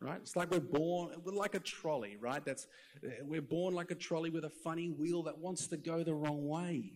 [0.00, 0.18] right?
[0.20, 2.44] It's like we're born, we're like a trolley, right?
[2.44, 2.66] That's
[3.22, 6.46] we're born like a trolley with a funny wheel that wants to go the wrong
[6.46, 6.92] way.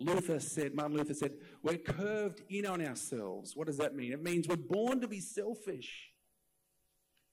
[0.00, 3.52] Luther said, Martin Luther said, we're curved in on ourselves.
[3.54, 4.12] What does that mean?
[4.12, 6.10] It means we're born to be selfish.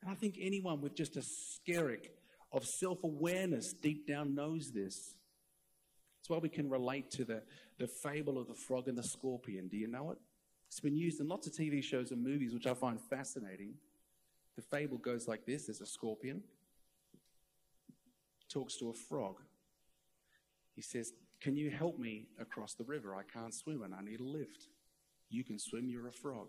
[0.01, 2.09] And I think anyone with just a skerrick
[2.51, 5.15] of self awareness deep down knows this.
[6.19, 7.41] That's why we can relate to the,
[7.79, 9.67] the fable of the frog and the scorpion.
[9.67, 10.17] Do you know it?
[10.71, 13.73] It's been used in lots of TV shows and movies, which I find fascinating.
[14.55, 16.43] The fable goes like this there's a scorpion,
[18.47, 19.35] talks to a frog.
[20.73, 23.13] He says, Can you help me across the river?
[23.13, 24.69] I can't swim and I need a lift.
[25.29, 26.47] You can swim, you're a frog.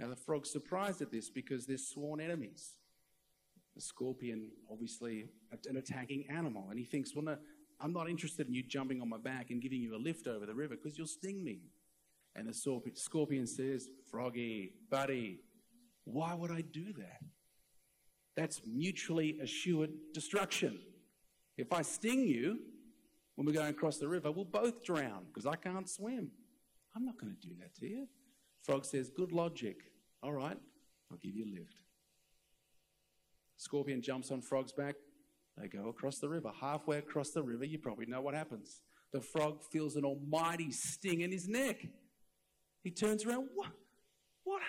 [0.00, 2.72] Now, the frog's surprised at this because they're sworn enemies.
[3.76, 5.28] The scorpion, obviously,
[5.68, 6.66] an attacking animal.
[6.70, 7.36] And he thinks, Well, no,
[7.80, 10.44] I'm not interested in you jumping on my back and giving you a lift over
[10.44, 11.60] the river because you'll sting me.
[12.36, 15.40] And the scorpion says, Froggy, buddy,
[16.04, 17.20] why would I do that?
[18.36, 20.78] That's mutually assured destruction.
[21.56, 22.58] If I sting you
[23.36, 26.30] when we're going across the river, we'll both drown because I can't swim.
[26.96, 28.08] I'm not going to do that to you.
[28.62, 29.76] Frog says, Good logic.
[30.22, 30.56] All right,
[31.10, 31.76] I'll give you a lift.
[33.56, 34.96] Scorpion jumps on frog's back.
[35.56, 36.50] They go across the river.
[36.60, 38.80] Halfway across the river, you probably know what happens.
[39.12, 41.86] The frog feels an almighty sting in his neck.
[42.84, 43.48] He turns around.
[43.54, 43.72] What?
[44.44, 44.62] What?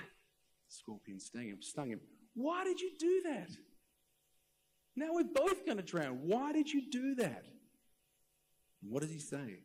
[0.67, 1.61] Scorpion stung him.
[1.61, 1.99] Stung him.
[2.33, 3.49] Why did you do that?
[4.95, 6.19] Now we're both going to drown.
[6.23, 7.43] Why did you do that?
[8.81, 9.59] And what does he say?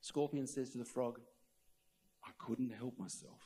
[0.00, 1.20] Scorpion says to the frog,
[2.24, 3.40] I couldn't help myself.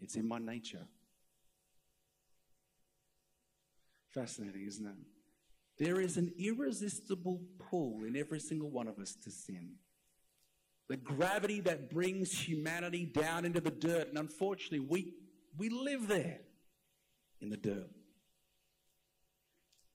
[0.00, 0.86] It's in my nature.
[4.10, 4.96] Fascinating, isn't it?
[5.78, 9.72] There is an irresistible pull in every single one of us to sin.
[10.88, 14.08] The gravity that brings humanity down into the dirt.
[14.08, 15.14] And unfortunately, we,
[15.56, 16.40] we live there
[17.40, 17.88] in the dirt.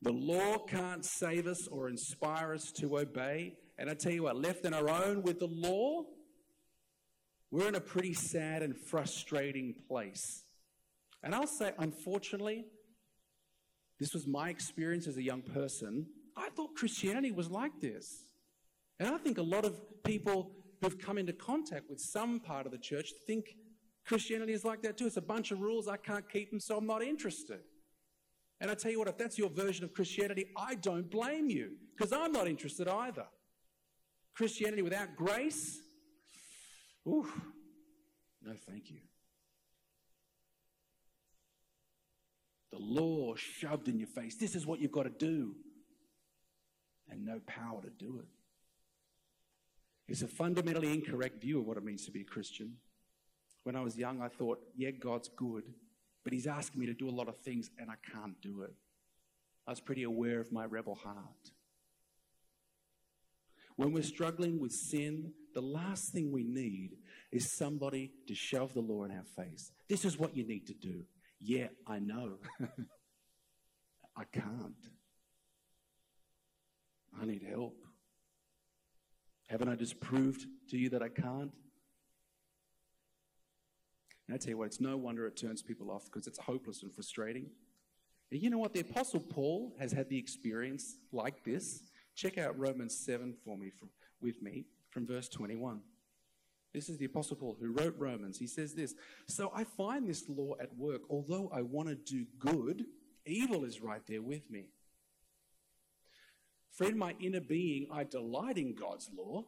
[0.02, 3.58] The law can't save us or inspire us to obey.
[3.78, 6.04] And I tell you what, left on our own with the law,
[7.52, 10.44] we're in a pretty sad and frustrating place.
[11.22, 12.66] And I'll say, unfortunately,
[14.00, 16.06] this was my experience as a young person.
[16.38, 18.26] I thought Christianity was like this.
[19.00, 22.72] And I think a lot of people who've come into contact with some part of
[22.72, 23.56] the church think
[24.06, 25.08] Christianity is like that too.
[25.08, 27.60] It's a bunch of rules, I can't keep them, so I'm not interested.
[28.62, 31.72] And I tell you what, if that's your version of Christianity, I don't blame you
[31.96, 33.26] because I'm not interested either.
[34.36, 35.80] Christianity without grace,
[37.08, 37.28] ooh,
[38.42, 39.00] no thank you.
[42.72, 44.36] The law shoved in your face.
[44.36, 45.56] This is what you've got to do.
[47.10, 48.28] And no power to do it.
[50.10, 52.78] It's a fundamentally incorrect view of what it means to be a Christian.
[53.64, 55.64] When I was young, I thought, yeah, God's good,
[56.24, 58.74] but He's asking me to do a lot of things and I can't do it.
[59.68, 61.52] I was pretty aware of my rebel heart.
[63.76, 66.98] When we're struggling with sin, the last thing we need
[67.32, 69.72] is somebody to shove the law in our face.
[69.88, 71.04] This is what you need to do.
[71.40, 72.40] Yeah, I know.
[74.18, 74.74] I can't.
[77.22, 77.78] I need help.
[79.50, 81.52] Haven't I just proved to you that I can't?
[84.28, 86.84] And I tell you what, it's no wonder it turns people off because it's hopeless
[86.84, 87.48] and frustrating.
[88.32, 88.74] And you know what?
[88.74, 91.82] The Apostle Paul has had the experience like this.
[92.16, 93.90] Check out Romans 7 for me, from,
[94.22, 95.82] with me, from verse 21.
[96.72, 98.38] This is the Apostle Paul who wrote Romans.
[98.38, 98.94] He says this
[99.26, 101.02] So I find this law at work.
[101.10, 102.86] Although I want to do good,
[103.26, 104.68] evil is right there with me.
[106.80, 109.44] For in my inner being, I delight in God's law,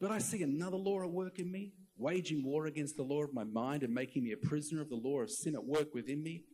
[0.00, 3.34] but I see another law at work in me, waging war against the law of
[3.34, 6.22] my mind and making me a prisoner of the law of sin at work within
[6.22, 6.44] me.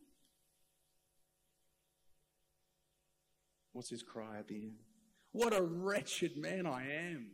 [3.71, 4.79] What's his cry at the end?
[5.31, 6.81] What a wretched man I
[7.13, 7.27] am.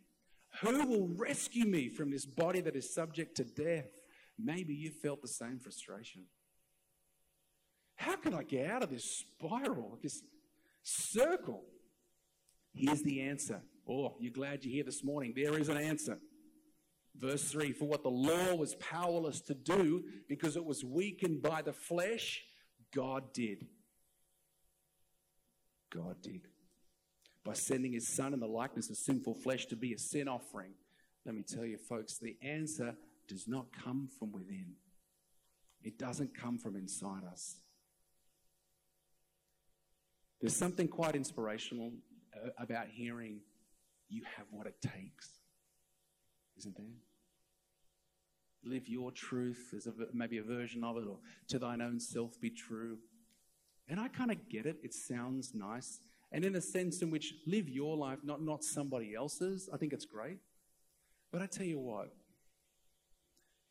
[0.62, 3.90] Who will rescue me from this body that is subject to death?
[4.38, 6.26] Maybe you felt the same frustration.
[7.96, 10.22] How can I get out of this spiral, this
[10.84, 11.64] circle?
[12.74, 13.62] Here's the answer.
[13.90, 15.34] Oh, you're glad you're here this morning.
[15.36, 16.18] There is an answer.
[17.16, 21.62] Verse 3 For what the law was powerless to do because it was weakened by
[21.62, 22.44] the flesh,
[22.94, 23.68] God did.
[25.92, 26.48] God did
[27.44, 30.72] by sending his son in the likeness of sinful flesh to be a sin offering.
[31.26, 32.96] Let me tell you, folks, the answer
[33.28, 34.74] does not come from within,
[35.82, 37.58] it doesn't come from inside us.
[40.40, 41.92] There's something quite inspirational
[42.58, 43.40] about hearing
[44.10, 45.30] you have what it takes,
[46.58, 46.86] isn't there?
[48.64, 51.18] Live your truth as a, maybe a version of it, or
[51.50, 52.98] to thine own self be true.
[53.90, 54.78] And I kind of get it.
[54.84, 56.00] It sounds nice
[56.34, 59.70] and in a sense in which live your life, not, not somebody else's.
[59.72, 60.40] I think it's great.
[61.32, 62.12] But I tell you what,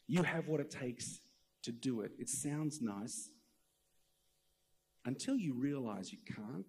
[0.07, 1.21] you have what it takes
[1.65, 2.13] to do it.
[2.19, 3.31] It sounds nice
[5.05, 6.67] until you realize you can't.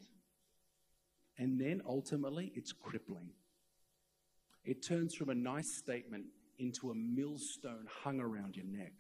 [1.37, 3.29] And then ultimately, it's crippling.
[4.63, 6.25] It turns from a nice statement
[6.59, 8.93] into a millstone hung around your neck.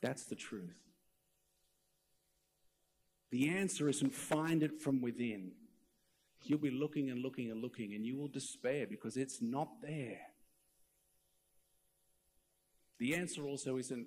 [0.00, 0.78] That's the truth.
[3.30, 5.52] The answer isn't find it from within.
[6.44, 10.20] You'll be looking and looking and looking, and you will despair because it's not there.
[12.98, 14.06] The answer also isn't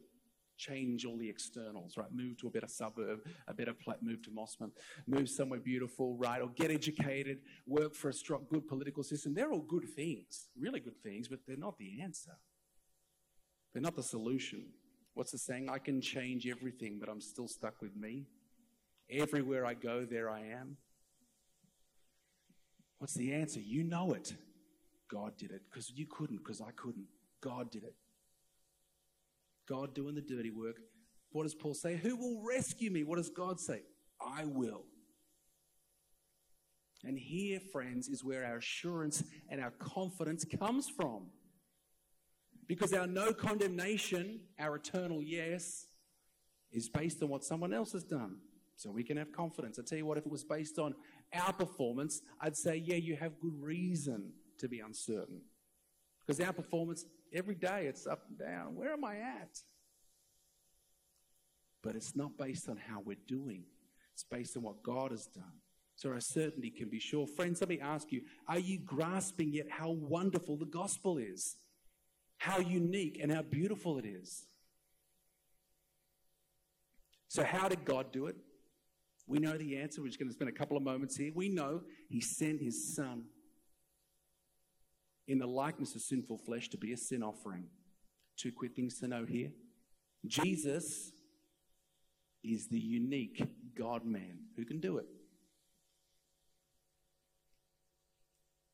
[0.61, 2.11] change all the externals, right?
[2.13, 4.71] Move to a better suburb, a better place, move to Mosman,
[5.07, 6.41] move somewhere beautiful, right?
[6.41, 9.33] Or get educated, work for a strong, good political system.
[9.33, 12.37] They're all good things, really good things, but they're not the answer.
[13.73, 14.65] They're not the solution.
[15.15, 15.69] What's the saying?
[15.69, 18.27] I can change everything, but I'm still stuck with me.
[19.09, 20.77] Everywhere I go, there I am.
[22.99, 23.59] What's the answer?
[23.59, 24.35] You know it.
[25.09, 27.07] God did it because you couldn't, because I couldn't.
[27.41, 27.95] God did it.
[29.71, 30.75] God doing the dirty work.
[31.31, 31.95] What does Paul say?
[31.95, 33.03] Who will rescue me?
[33.03, 33.83] What does God say?
[34.19, 34.83] I will.
[37.05, 41.27] And here, friends, is where our assurance and our confidence comes from.
[42.67, 45.87] Because our no condemnation, our eternal yes,
[46.71, 48.37] is based on what someone else has done.
[48.75, 49.79] So we can have confidence.
[49.79, 50.95] I tell you what, if it was based on
[51.33, 55.41] our performance, I'd say, yeah, you have good reason to be uncertain.
[56.25, 58.75] Because our performance, every day, it's up and down.
[58.75, 59.59] Where am I at?
[61.83, 63.63] But it's not based on how we're doing,
[64.13, 65.61] it's based on what God has done.
[65.95, 67.27] So our certainty can be sure.
[67.27, 71.57] Friends, let me ask you are you grasping yet how wonderful the gospel is?
[72.37, 74.47] How unique and how beautiful it is?
[77.27, 78.35] So, how did God do it?
[79.27, 80.01] We know the answer.
[80.01, 81.31] We're just going to spend a couple of moments here.
[81.33, 83.23] We know He sent His Son
[85.27, 87.65] in the likeness of sinful flesh to be a sin offering.
[88.37, 89.51] Two quick things to note here
[90.25, 91.11] Jesus
[92.43, 93.43] is the unique
[93.77, 95.05] God man who can do it.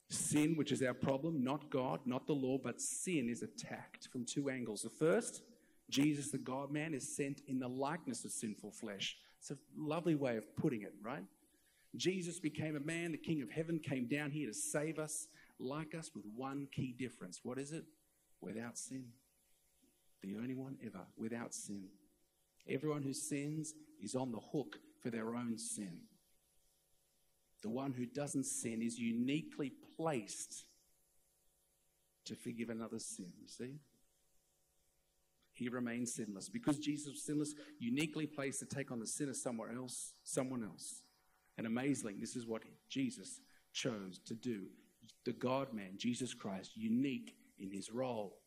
[0.09, 4.25] Sin, which is our problem, not God, not the law, but sin is attacked from
[4.25, 4.81] two angles.
[4.81, 5.41] The first,
[5.89, 9.17] Jesus, the God man, is sent in the likeness of sinful flesh.
[9.39, 11.23] It's a lovely way of putting it, right?
[11.95, 15.27] Jesus became a man, the King of heaven came down here to save us,
[15.59, 17.41] like us, with one key difference.
[17.43, 17.85] What is it?
[18.41, 19.05] Without sin.
[20.21, 21.89] The only one ever without sin.
[22.69, 26.01] Everyone who sins is on the hook for their own sin.
[27.63, 30.65] The one who doesn't sin is uniquely placed
[32.25, 33.31] to forgive another's sin.
[33.41, 33.79] You see?
[35.53, 36.49] He remains sinless.
[36.49, 40.63] Because Jesus was sinless, uniquely placed to take on the sin of somewhere else, someone
[40.63, 41.01] else.
[41.57, 43.41] And amazingly, this is what Jesus
[43.73, 44.67] chose to do.
[45.27, 48.37] The God man, Jesus Christ, unique in his role.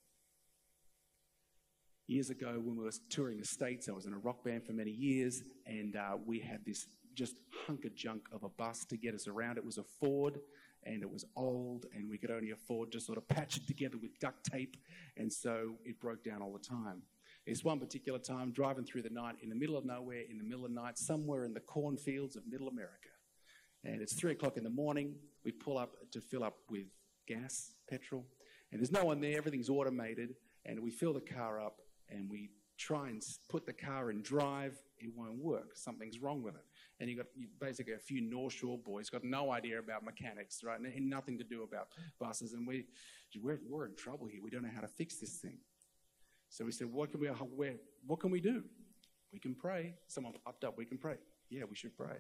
[2.07, 4.73] Years ago, when we were touring the States, I was in a rock band for
[4.73, 8.97] many years, and uh, we had this just hunk of junk of a bus to
[8.97, 9.59] get us around.
[9.59, 10.41] It was a Ford,
[10.85, 13.99] and it was old, and we could only afford to sort of patch it together
[14.01, 14.79] with duct tape,
[15.19, 17.03] and so it broke down all the time.
[17.45, 20.45] It's one particular time driving through the night in the middle of nowhere, in the
[20.45, 23.11] middle of the night, somewhere in the cornfields of Middle America.
[23.85, 25.17] And it's three o'clock in the morning.
[25.45, 26.87] We pull up to fill up with
[27.27, 28.27] gas, petrol,
[28.73, 29.37] and there's no one there.
[29.37, 30.35] Everything's automated,
[30.67, 34.81] and we fill the car up, and we try and put the car in drive.
[34.99, 35.77] It won't work.
[35.77, 36.65] Something's wrong with it
[37.01, 37.27] and you've got
[37.59, 41.45] basically a few North Shore boys got no idea about mechanics, right, and nothing to
[41.45, 41.89] do about
[42.21, 42.85] buses, and we
[43.43, 44.41] we're, we're in trouble here.
[44.43, 45.59] We don't know how to fix this thing.
[46.51, 47.75] So we said, what can we uh, where,
[48.07, 48.65] what can we do?
[49.33, 49.95] We can pray.
[50.09, 50.77] Someone popped up.
[50.77, 51.15] We can pray.
[51.49, 52.17] Yeah, we should pray.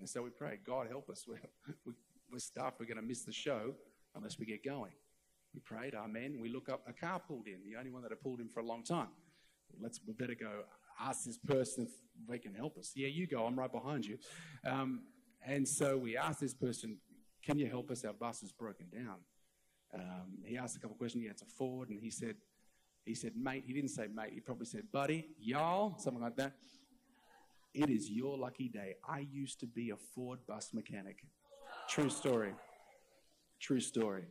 [0.00, 0.60] And so we prayed.
[0.66, 1.24] God help us.
[1.28, 1.94] We're,
[2.30, 2.80] we're stuffed.
[2.80, 3.74] We're going to miss the show
[4.14, 4.92] unless we get going.
[5.54, 5.94] We prayed.
[5.94, 6.38] Amen.
[6.40, 6.82] We look up.
[6.86, 7.58] A car pulled in.
[7.64, 9.08] The only one that had pulled in for a long time.
[9.80, 10.62] Let's we better go
[11.00, 11.90] ask this person if
[12.28, 12.92] they can help us.
[12.94, 13.46] Yeah, you go.
[13.46, 14.18] I'm right behind you.
[14.66, 15.02] Um,
[15.46, 16.98] and so we asked this person,
[17.44, 18.04] "Can you help us?
[18.04, 19.18] Our bus is broken down."
[19.94, 21.22] Um, he asked a couple questions.
[21.22, 22.36] He had to Ford, and he said,
[23.04, 24.32] "He said, mate." He didn't say mate.
[24.32, 26.54] He probably said, "Buddy, y'all," something like that.
[27.74, 28.96] It is your lucky day.
[29.06, 31.24] I used to be a Ford bus mechanic.
[31.88, 32.52] True story.
[33.60, 34.24] True story.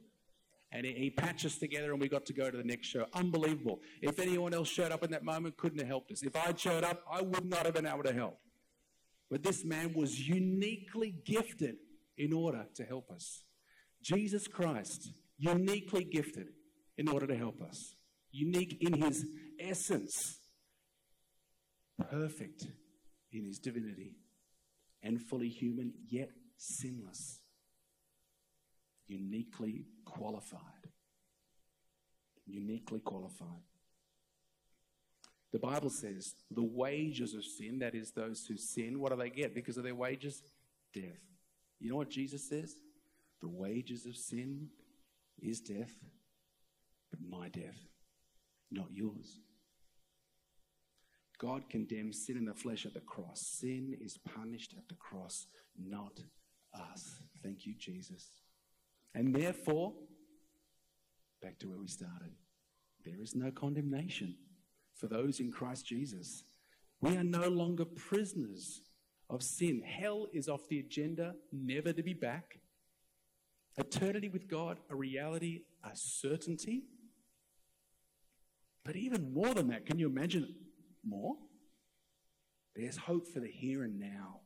[0.72, 3.06] And he, he patched us together and we got to go to the next show.
[3.14, 3.80] Unbelievable.
[4.02, 6.24] If anyone else showed up in that moment, couldn't have helped us.
[6.24, 8.40] If I'd showed up, I would not have been able to help.
[9.30, 11.78] But this man was uniquely gifted
[12.18, 13.44] in order to help us.
[14.02, 16.48] Jesus Christ, uniquely gifted
[16.98, 17.96] in order to help us.
[18.32, 19.26] Unique in his
[19.60, 20.40] essence,
[22.10, 22.68] perfect
[23.32, 24.16] in his divinity,
[25.02, 27.37] and fully human, yet sinless
[29.08, 30.62] uniquely qualified.
[32.46, 33.64] Uniquely qualified.
[35.52, 39.30] The Bible says the wages of sin, that is, those who sin, what do they
[39.30, 40.44] get because of their wages?
[40.94, 41.24] Death.
[41.80, 42.76] You know what Jesus says?
[43.42, 44.70] The wages of sin
[45.42, 45.94] is death,
[47.12, 47.78] but my death,
[48.72, 49.40] not yours.
[51.40, 53.42] God condemns sin in the flesh at the cross.
[53.42, 55.46] Sin is punished at the cross,
[55.78, 56.20] not
[56.74, 57.22] us.
[57.44, 58.30] Thank you, Jesus.
[59.14, 59.94] And therefore,
[61.42, 62.32] back to where we started,
[63.04, 64.36] there is no condemnation
[64.96, 66.44] for those in Christ Jesus.
[67.02, 68.82] We are no longer prisoners
[69.30, 69.82] of sin.
[69.82, 72.60] Hell is off the agenda, never to be back.
[73.78, 76.84] Eternity with God, a reality, a certainty.
[78.84, 80.56] But even more than that, can you imagine
[81.06, 81.36] more?
[82.76, 84.42] There's hope for the here and now.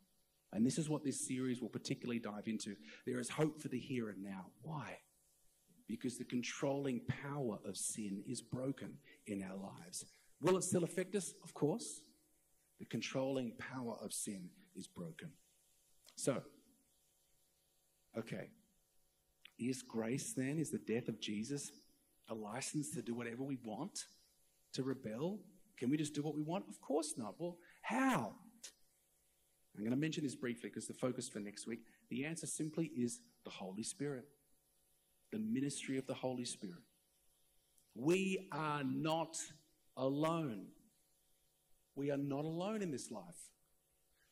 [0.54, 2.76] And this is what this series will particularly dive into.
[3.06, 4.48] There is hope for the here and now.
[4.64, 4.98] Why?
[5.88, 8.98] Because the controlling power of sin is broken
[9.28, 10.06] in our lives.
[10.42, 11.34] Will it still affect us?
[11.44, 12.02] Of course.
[12.80, 15.30] The controlling power of sin is broken.
[16.16, 16.42] So,
[18.18, 18.50] okay,
[19.60, 21.72] is grace then, is the death of Jesus
[22.30, 24.06] a license to do whatever we want?
[24.74, 25.40] To rebel?
[25.78, 26.66] Can we just do what we want?
[26.70, 27.36] Of course not.
[27.38, 28.36] Well, how?
[29.76, 31.80] I'm going to mention this briefly because the focus for next week.
[32.10, 34.26] The answer simply is the Holy Spirit,
[35.32, 36.82] the ministry of the Holy Spirit.
[37.96, 39.38] We are not
[39.98, 40.68] alone.
[41.96, 43.50] We are not alone in this life.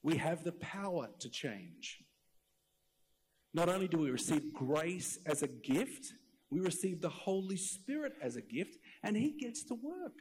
[0.04, 2.00] We have the power to change.
[3.54, 6.14] Not only do we receive grace as a gift,
[6.50, 10.14] we receive the Holy Spirit as a gift, and He gets to work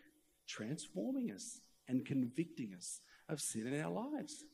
[0.46, 4.44] transforming us and convicting us of sin in our lives.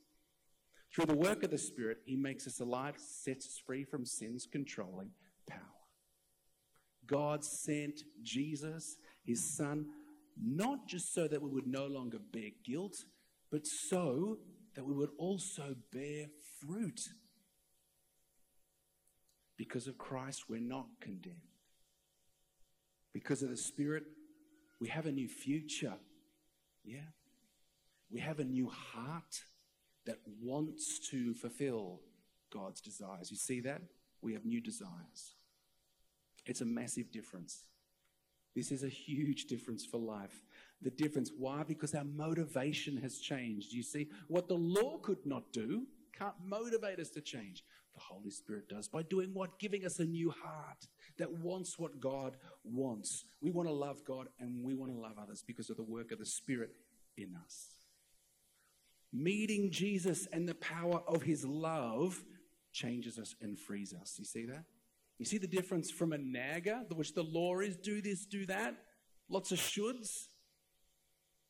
[0.95, 4.47] Through the work of the Spirit, He makes us alive, sets us free from sin's
[4.47, 5.11] controlling
[5.49, 5.59] power.
[7.07, 9.87] God sent Jesus, His Son,
[10.41, 12.97] not just so that we would no longer bear guilt,
[13.51, 14.39] but so
[14.77, 16.27] that we would also bear
[16.61, 17.01] fruit.
[19.57, 21.37] Because of Christ, we're not condemned.
[23.13, 24.05] Because of the Spirit,
[24.81, 25.95] we have a new future.
[26.85, 27.11] Yeah.
[28.11, 29.43] We have a new heart
[30.07, 32.01] that wants to fulfill
[32.53, 33.31] God's desires.
[33.31, 33.83] You see that?
[34.23, 35.35] We have new desires.
[36.47, 37.65] It's a massive difference.
[38.55, 40.43] This is a huge difference for life.
[40.83, 41.65] The difference, why?
[41.67, 43.73] Because our motivation has changed.
[43.73, 45.87] You see, what the law could not do
[46.17, 47.65] can't motivate us to change.
[47.95, 49.59] The Holy Spirit does by doing what?
[49.59, 50.87] Giving us a new heart
[51.19, 53.25] that wants what God wants.
[53.41, 56.13] We want to love God and we want to love others because of the work
[56.13, 56.71] of the Spirit
[57.17, 57.74] in us.
[59.17, 62.21] Meeting Jesus and the power of his love
[62.73, 64.17] changes us and frees us.
[64.19, 64.65] You see that?
[65.19, 68.75] You see the difference from a nagger, which the law is do this, do that,
[69.29, 70.27] lots of shoulds,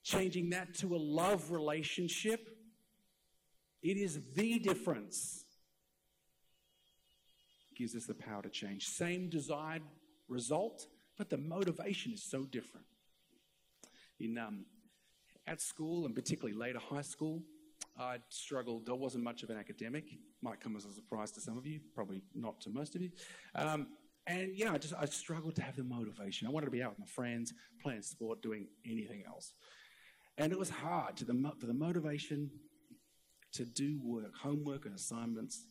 [0.02, 2.50] changing that to a love relationship.
[3.82, 5.46] It is the difference.
[7.74, 8.86] gives us the power to change.
[8.86, 9.82] Same desired
[10.28, 10.86] result,
[11.16, 12.86] but the motivation is so different.
[14.20, 14.66] In um,
[15.46, 17.42] at school and particularly later high school,
[17.98, 18.88] I struggled.
[18.88, 20.04] I wasn't much of an academic.
[20.42, 23.10] Might come as a surprise to some of you, probably not to most of you.
[23.54, 23.86] Um,
[24.26, 26.48] and yeah, I just I struggled to have the motivation.
[26.48, 29.54] I wanted to be out with my friends, playing sport, doing anything else.
[30.38, 32.50] And it was hard to the for the motivation
[33.52, 35.66] to do work, homework, and assignments.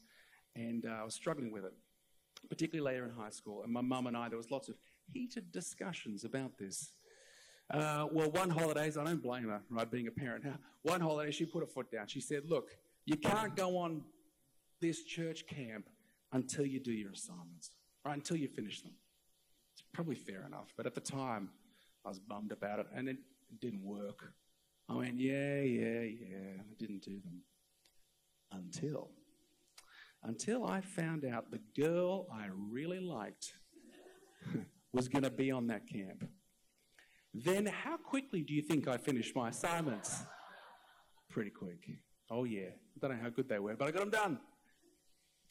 [0.56, 1.74] And uh, I was struggling with it,
[2.50, 3.64] particularly later in high school.
[3.64, 4.76] And my mum and I, there was lots of
[5.12, 6.94] heated discussions about this.
[7.72, 10.58] Uh, well, one holidays, I don't blame her, right, being a parent now.
[10.84, 12.08] One holiday, she put her foot down.
[12.08, 12.70] She said, Look,
[13.06, 14.04] you can't go on
[14.82, 15.90] this church camp
[16.34, 17.72] until you do your assignments,
[18.06, 18.92] right, until you finish them.
[19.74, 20.74] It's probably fair enough.
[20.76, 21.50] But at the time,
[22.06, 23.18] I was bummed about it, and it
[23.60, 24.34] didn't work.
[24.90, 26.60] I went, Yeah, yeah, yeah.
[26.60, 27.42] I didn't do them.
[28.52, 29.10] Until.
[30.24, 33.54] Until I found out the girl I really liked
[34.94, 36.26] was going to be on that camp.
[37.34, 40.24] Then, how quickly do you think I finished my assignments?
[41.30, 41.90] Pretty quick.
[42.30, 42.70] Oh, yeah.
[42.70, 44.40] I don't know how good they were, but I got them done.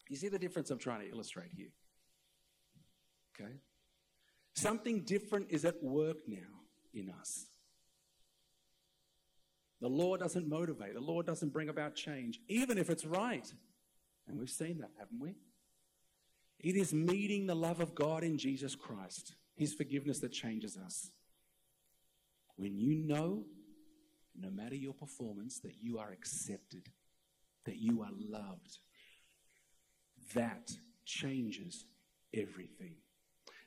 [0.08, 1.72] You see the difference I'm trying to illustrate here?
[3.34, 3.52] Okay?
[4.54, 6.60] Something different is at work now
[6.94, 7.46] in us.
[9.80, 13.52] The law doesn't motivate, the law doesn't bring about change, even if it's right.
[14.28, 15.34] And we've seen that, haven't we?
[16.60, 21.10] It is meeting the love of God in Jesus Christ, His forgiveness that changes us.
[22.56, 23.44] When you know,
[24.38, 26.88] no matter your performance, that you are accepted,
[27.64, 28.78] that you are loved,
[30.34, 30.70] that
[31.04, 31.86] changes
[32.34, 32.96] everything.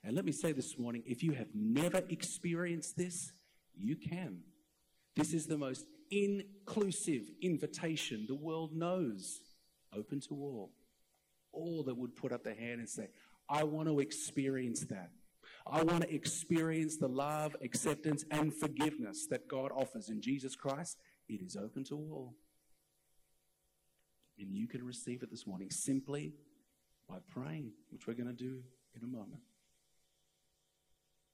[0.03, 3.31] And let me say this morning if you have never experienced this,
[3.75, 4.41] you can.
[5.15, 9.41] This is the most inclusive invitation the world knows,
[9.93, 10.71] open to all.
[11.51, 13.07] All that would put up their hand and say,
[13.49, 15.11] I want to experience that.
[15.67, 20.97] I want to experience the love, acceptance, and forgiveness that God offers in Jesus Christ.
[21.27, 22.35] It is open to all.
[24.37, 26.33] And you can receive it this morning simply
[27.09, 28.61] by praying, which we're going to do
[28.95, 29.41] in a moment.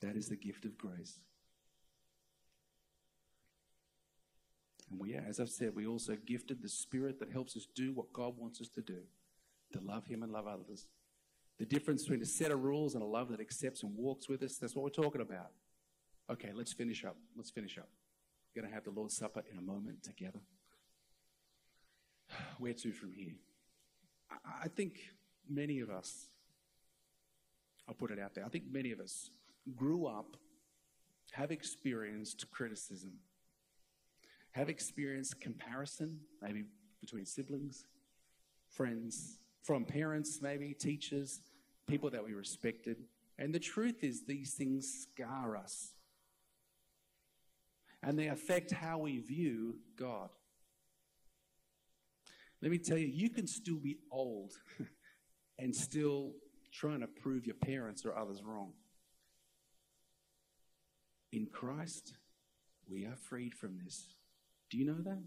[0.02, 1.20] That is the gift of grace.
[4.90, 8.12] And we, as I've said, we also gifted the Spirit that helps us do what
[8.14, 9.00] God wants us to do
[9.74, 10.86] to love Him and love others.
[11.62, 14.42] The difference between a set of rules and a love that accepts and walks with
[14.42, 15.52] us, that's what we're talking about.
[16.28, 17.16] Okay, let's finish up.
[17.38, 17.88] Let's finish up.
[18.48, 20.40] We're going to have the Lord's Supper in a moment together.
[22.58, 23.36] Where to from here?
[24.60, 25.02] I think
[25.48, 26.30] many of us,
[27.88, 29.30] I'll put it out there, I think many of us
[29.76, 30.38] grew up,
[31.34, 33.20] have experienced criticism,
[34.54, 36.64] have experienced comparison, maybe
[37.00, 37.86] between siblings,
[38.68, 41.40] friends, from parents, maybe, teachers,
[41.92, 42.98] people that we respected.
[43.38, 45.94] And the truth is, these things scar us.
[48.02, 50.30] And they affect how we view God.
[52.62, 54.54] Let me tell you, you can still be old
[55.60, 56.32] and still
[56.72, 58.72] trying to prove your parents or others wrong.
[61.34, 62.14] In Christ,
[62.90, 64.16] we are freed from this.
[64.70, 65.22] Do you know that?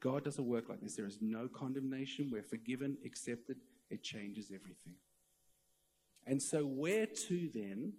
[0.00, 0.96] God doesn't work like this.
[0.96, 2.30] There is no condemnation.
[2.32, 3.56] We're forgiven, accepted.
[3.90, 4.94] It changes everything.
[6.26, 7.94] And so, where to then,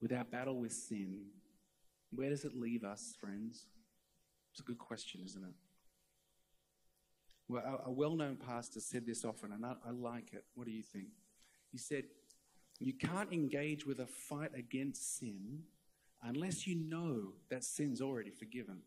[0.00, 1.26] with our battle with sin,
[2.12, 3.66] where does it leave us, friends?
[4.52, 5.54] It's a good question, isn't it?
[7.48, 10.44] Well, a, well known pastor said this often, and I, I like it.
[10.54, 11.08] What do you think?
[11.70, 12.04] He said,
[12.78, 15.60] You can't engage with a fight against sin
[16.22, 18.78] unless you know that sin's already forgiven.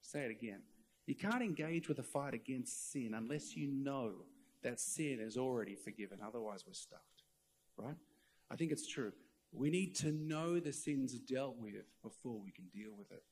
[0.00, 0.60] Say it again.
[1.06, 4.12] You can't engage with a fight against sin unless you know
[4.66, 6.18] that sin is already forgiven.
[6.26, 7.22] Otherwise, we're stuffed,
[7.76, 7.94] right?
[8.50, 9.12] I think it's true.
[9.52, 13.22] We need to know the sin's dealt with before we can deal with it.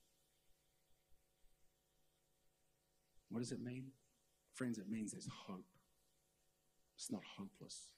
[3.30, 3.86] What does it mean?
[4.54, 5.66] Friends, it means there's hope.
[6.96, 7.88] It's not hopeless.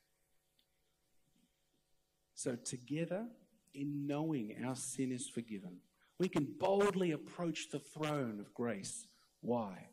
[2.35, 3.27] So, together,
[3.75, 5.77] in knowing our sin is forgiven,
[6.19, 9.07] we can boldly approach the throne of grace
[9.43, 9.89] why?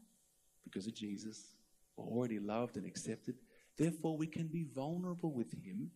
[0.63, 1.53] Because of Jesus.
[1.97, 3.35] Already loved and accepted.
[3.77, 5.91] Therefore, we can be vulnerable with Him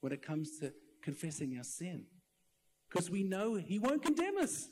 [0.00, 0.72] when it comes to
[1.02, 2.04] confessing our sin.
[2.88, 4.68] Because we know He won't condemn us.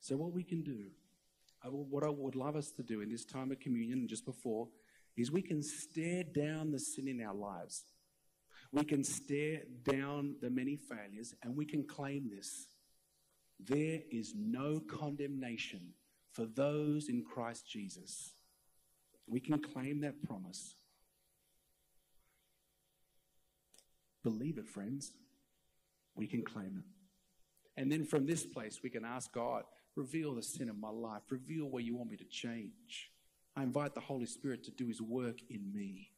[0.00, 0.86] So, what we can do,
[1.64, 4.68] what I would love us to do in this time of communion and just before,
[5.16, 7.84] is we can stare down the sin in our lives.
[8.72, 12.68] We can stare down the many failures and we can claim this
[13.58, 15.94] there is no condemnation
[16.36, 18.34] for those in Christ Jesus.
[19.26, 20.74] We can claim that promise.
[24.22, 25.12] Believe it, friends.
[26.14, 27.80] We can claim it.
[27.80, 29.64] And then from this place, we can ask God,
[29.94, 33.10] reveal the sin of my life, reveal where you want me to change.
[33.56, 36.10] I invite the Holy Spirit to do his work in me.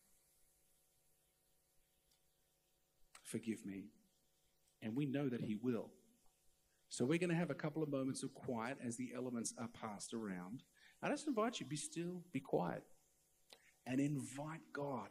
[3.22, 3.84] Forgive me.
[4.82, 5.90] And we know that he will.
[6.90, 9.68] So we're going to have a couple of moments of quiet as the elements are
[9.68, 10.62] passed around.
[11.02, 12.82] I just invite you, be still, be quiet,
[13.86, 15.08] and invite God,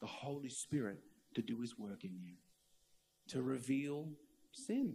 [0.00, 0.98] the Holy Spirit,
[1.34, 2.34] to do his work in you,
[3.28, 4.08] to reveal
[4.52, 4.94] sin.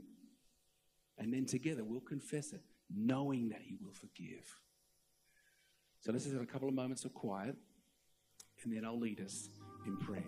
[1.17, 2.61] And then together we'll confess it,
[2.93, 4.59] knowing that he will forgive.
[6.01, 7.55] So let's just have a couple of moments of quiet,
[8.63, 9.49] and then I'll lead us
[9.85, 10.23] in prayer.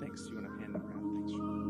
[0.00, 0.26] Thanks.
[0.28, 1.28] You want to hand around?
[1.28, 1.67] Thanks.